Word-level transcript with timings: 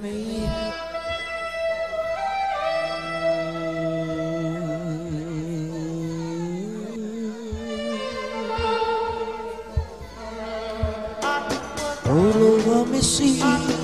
me. 0.00 0.48
All 12.06 12.42
over 12.42 12.90
me, 12.90 13.00
see. 13.00 13.79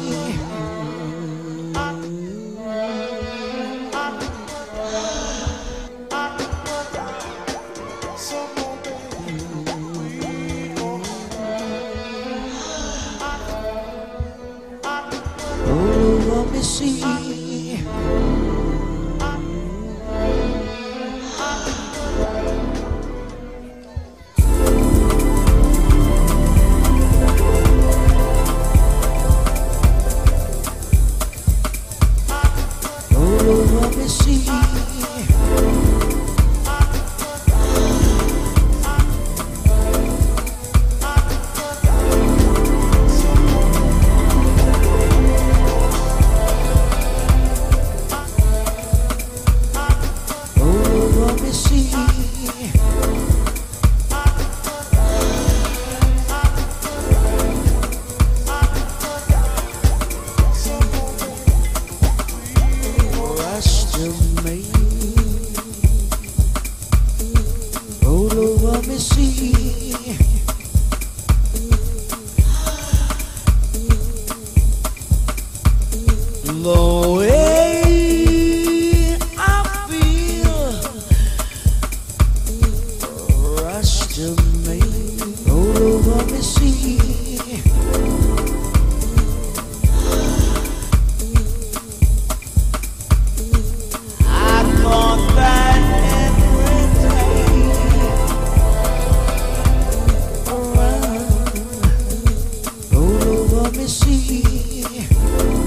See, 103.88 105.65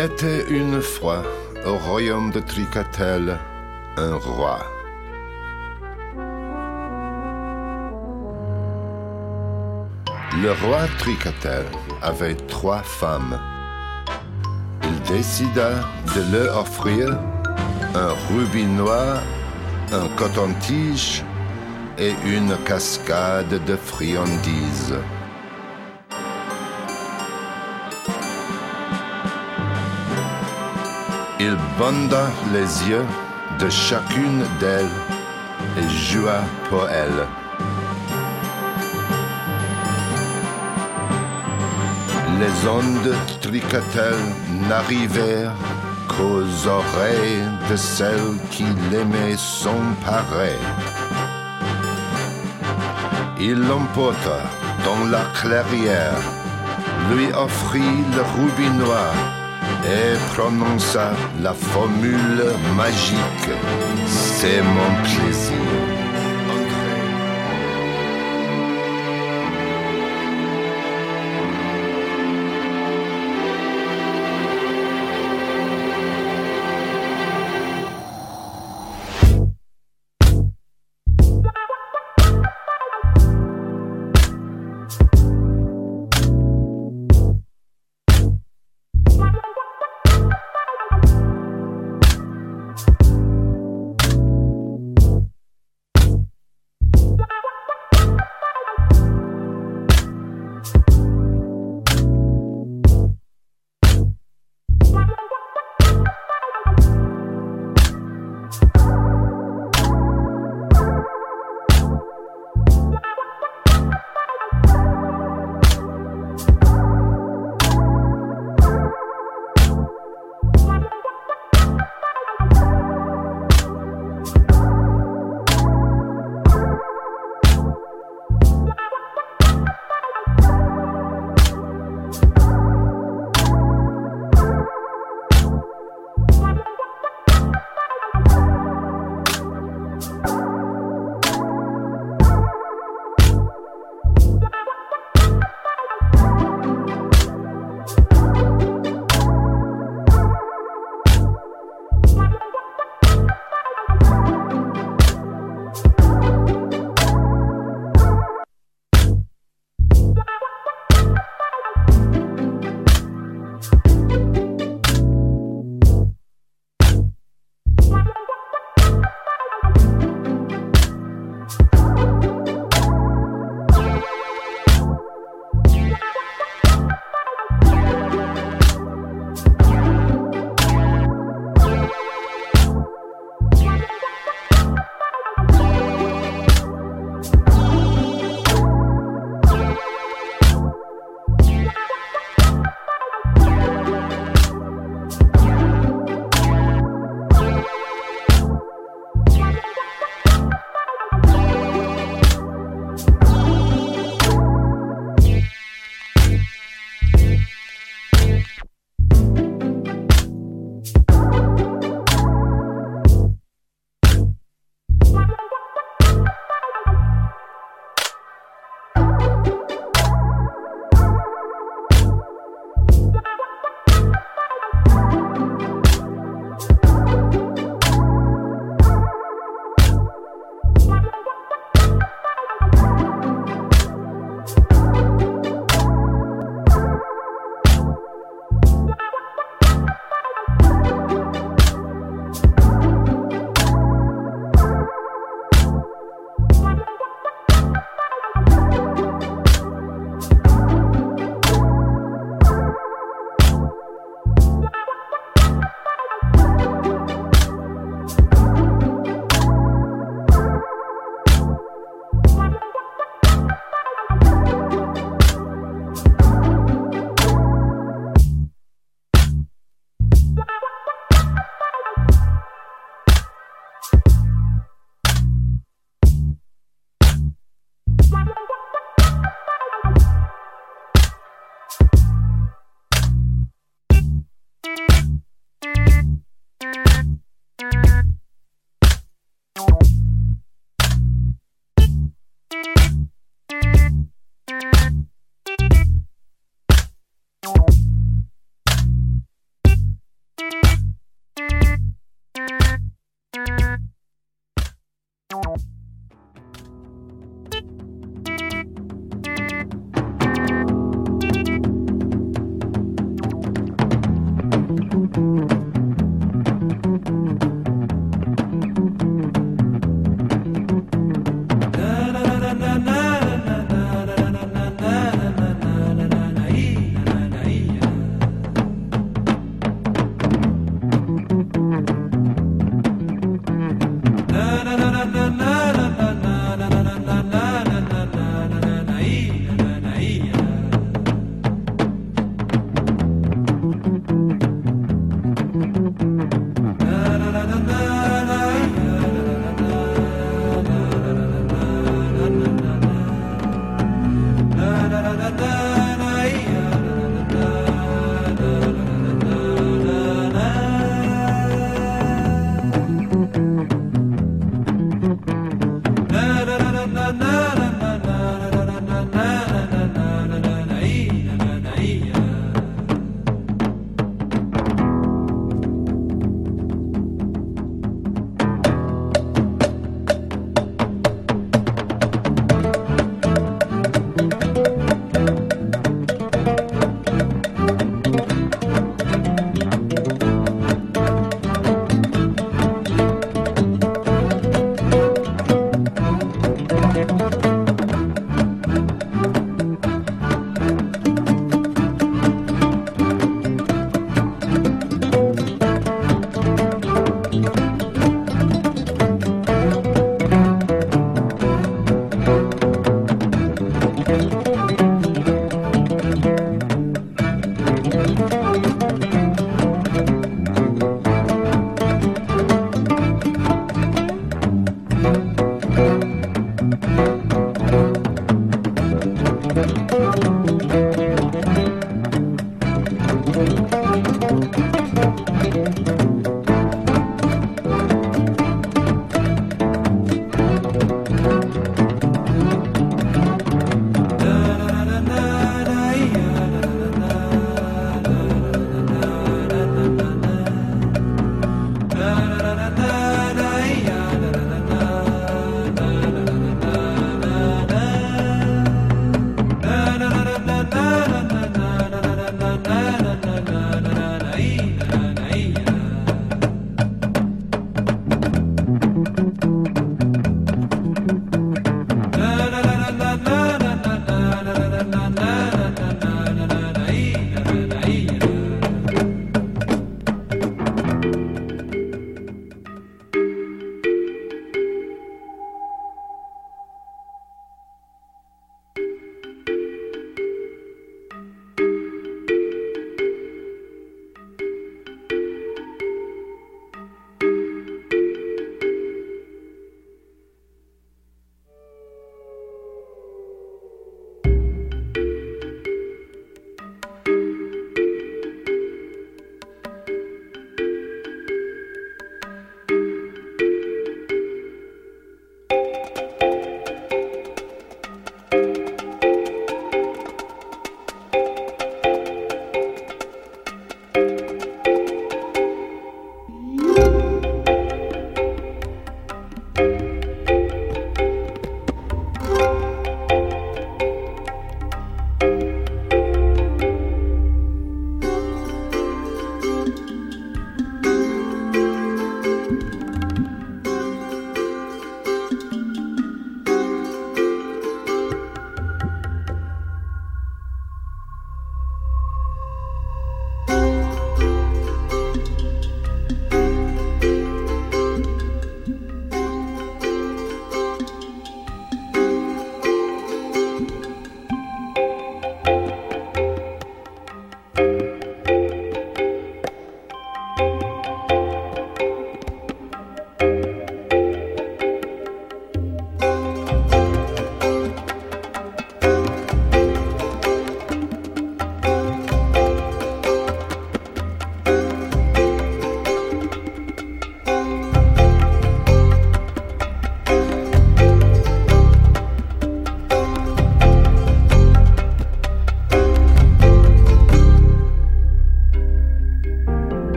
était 0.00 0.46
une 0.48 0.80
fois 0.80 1.22
au 1.66 1.76
royaume 1.76 2.30
de 2.30 2.40
Tricatel 2.40 3.38
un 3.98 4.14
roi. 4.14 4.58
Le 10.42 10.52
roi 10.62 10.86
Tricatel 10.98 11.66
avait 12.00 12.34
trois 12.34 12.82
femmes. 12.82 13.38
Il 14.84 15.02
décida 15.02 15.70
de 16.14 16.32
leur 16.32 16.60
offrir 16.60 17.18
un 17.94 18.12
rubis 18.28 18.64
noir, 18.64 19.18
un 19.92 20.08
coton-tige 20.16 21.22
et 21.98 22.14
une 22.24 22.56
cascade 22.64 23.62
de 23.66 23.76
friandises. 23.76 24.94
Il 31.42 31.56
banda 31.78 32.26
les 32.52 32.90
yeux 32.90 33.06
de 33.58 33.70
chacune 33.70 34.44
d'elles 34.58 34.98
et 35.78 35.88
joua 35.88 36.42
pour 36.68 36.86
elle. 36.86 37.26
Les 42.40 42.68
ondes 42.68 43.14
tricotelles 43.40 44.28
n'arrivèrent 44.68 45.54
qu'aux 46.08 46.68
oreilles 46.68 47.48
de 47.70 47.76
celle 47.76 48.36
qui 48.50 48.66
l'aimait 48.90 49.38
son 49.38 49.80
pareil. 50.04 50.58
Il 53.40 53.66
l'emporta 53.66 54.42
dans 54.84 55.06
la 55.06 55.24
clairière, 55.40 56.20
lui 57.14 57.32
offrit 57.32 57.96
le 58.14 58.22
rubis 58.36 58.76
noir 58.76 59.39
et 59.84 60.16
prononça 60.34 61.12
la 61.42 61.52
formule 61.52 62.44
magique. 62.76 63.50
C'est 64.06 64.62
mon 64.62 65.02
plaisir. 65.02 65.89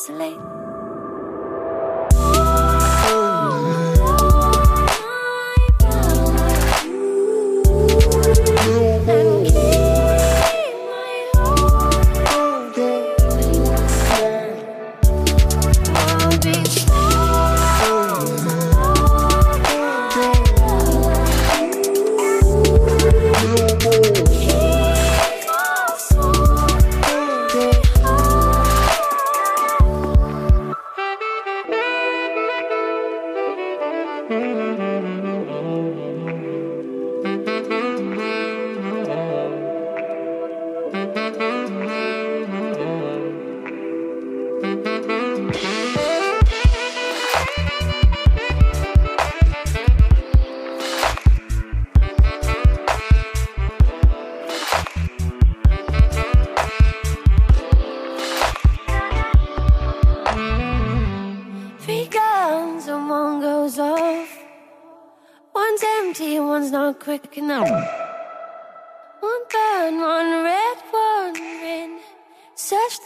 Isolate. 0.00 0.59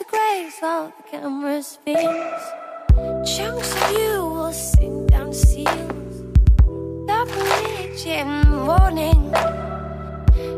The 0.04 0.16
graves 0.16 0.56
while 0.60 0.92
the 0.96 1.02
camera 1.10 1.62
spins. 1.62 2.42
Chunks 3.36 3.72
of 3.82 3.92
you 3.92 4.24
will 4.24 4.52
sink 4.52 5.10
down 5.10 5.32
seals. 5.32 6.22
That 7.06 7.26
bridge 7.28 8.06
in 8.06 8.66
warning. 8.66 9.30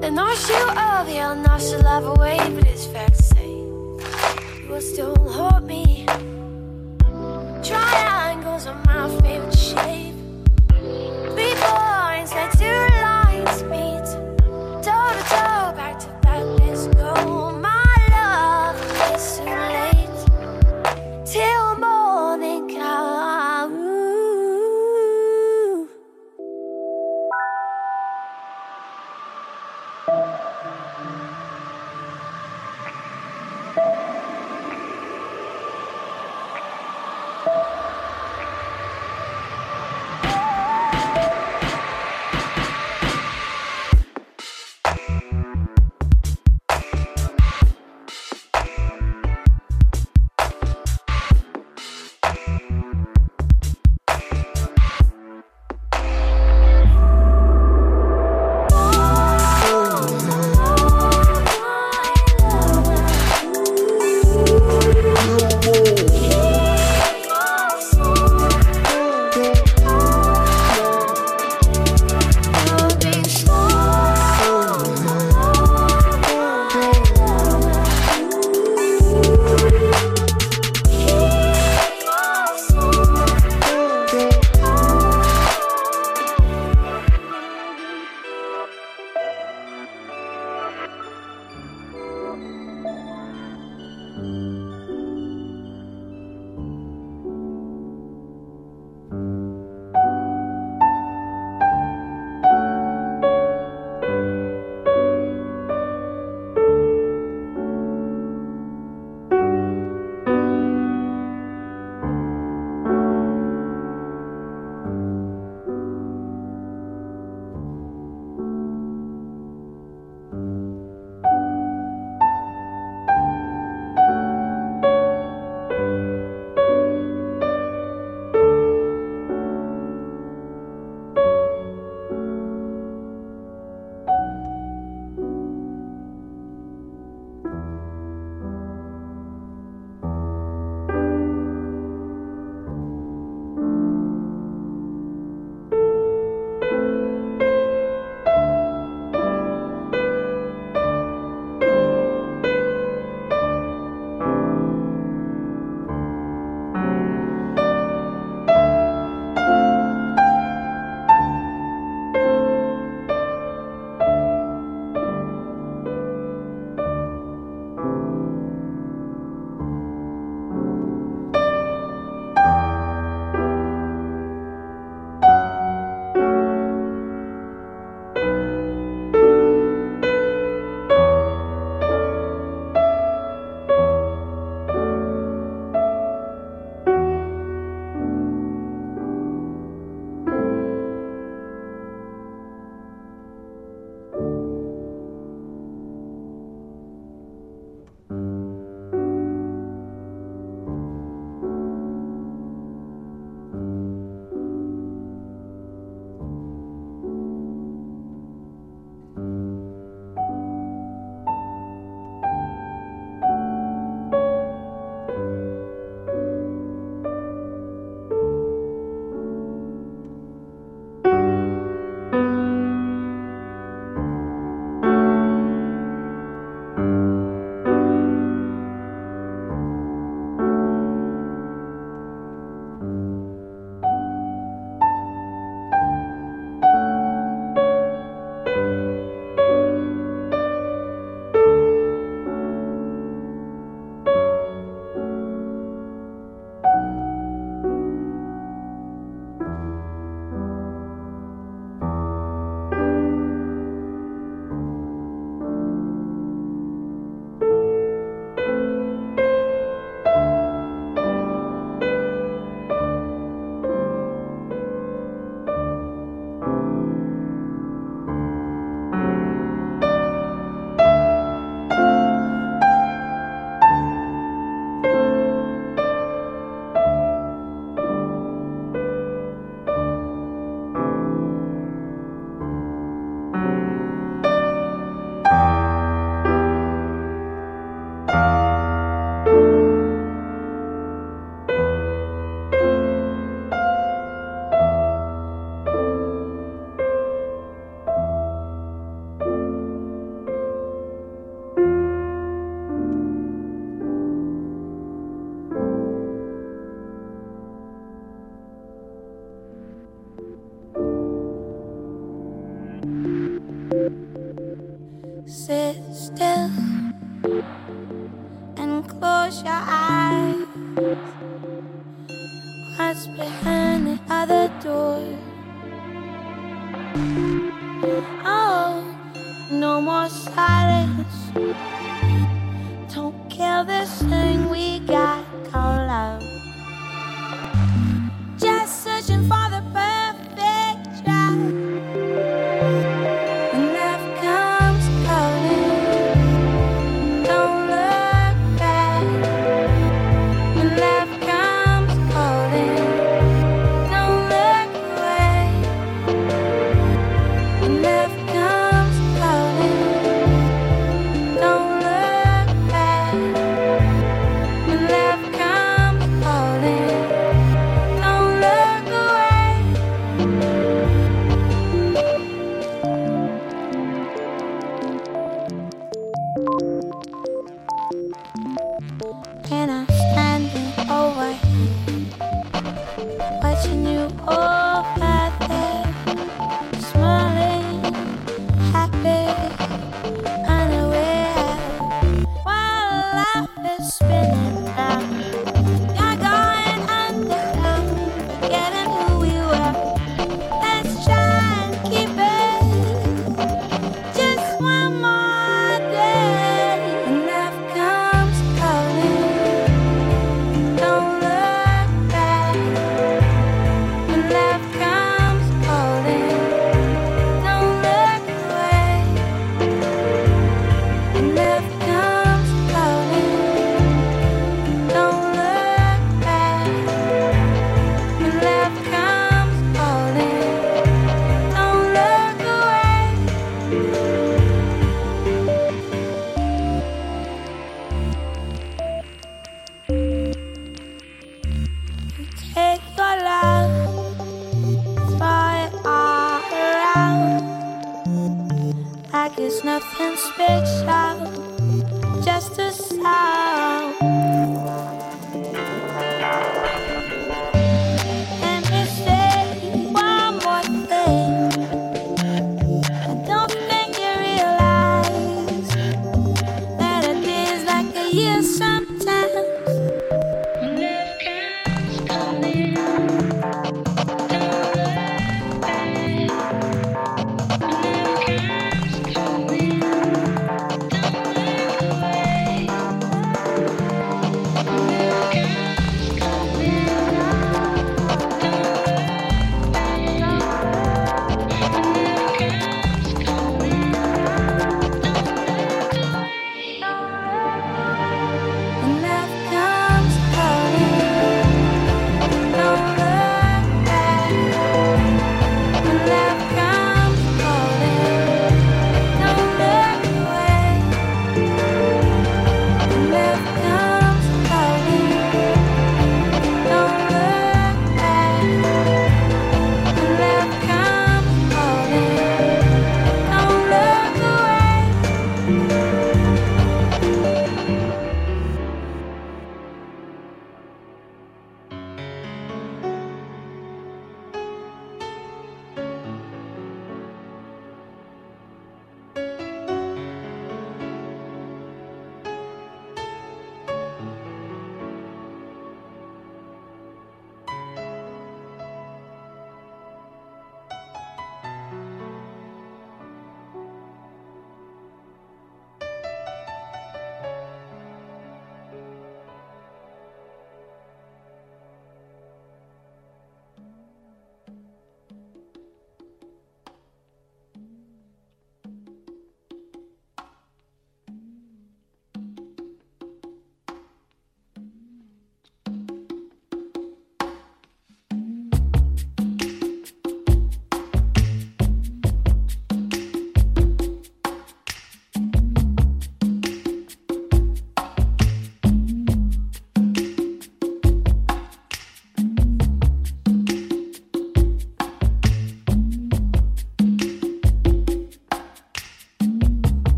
The 0.00 0.10
nostril 0.10 0.70
of 0.70 1.08
your 1.08 1.34
nostril 1.34 1.82
love 1.82 2.18
away, 2.18 2.38
but 2.54 2.66
it's 2.66 2.86
fair 2.86 3.08
to 3.08 3.22
say 3.22 3.48
you 3.48 4.66
will 4.68 4.80
still 4.80 5.16
haunt 5.28 5.66
me. 5.66 6.06
Triangles 7.62 8.66
are 8.66 8.80
my 8.86 9.08
favorite 9.20 9.58
shape. 9.58 10.14
Three 11.34 11.54
points 11.56 12.32
where 12.34 12.50
two 12.52 12.87